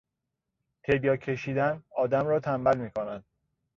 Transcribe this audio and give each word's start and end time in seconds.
تریاک 0.83 1.19
کشیدن 1.19 1.83
آدم 1.95 2.27
را 2.27 2.39
تنبل 2.39 2.77
میکند. 2.77 3.25